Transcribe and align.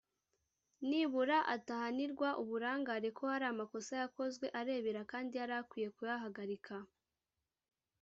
nibura 0.87 1.37
atahanirwa 1.55 2.29
uburangare; 2.41 3.07
ko 3.17 3.23
hari 3.31 3.45
amakosa 3.53 3.91
yakozwe 4.01 4.45
arebera 4.59 5.01
kandi 5.11 5.33
yari 5.39 5.53
akwiye 5.61 5.87
kuyahagarika 5.95 6.75